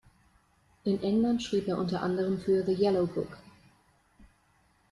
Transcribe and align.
In 0.83 0.99
England 1.03 1.43
schrieb 1.43 1.67
er 1.67 1.77
unter 1.77 2.01
anderem 2.01 2.39
für 2.39 2.65
The 2.65 2.73
Yellow 2.73 3.05
Book. 3.05 3.37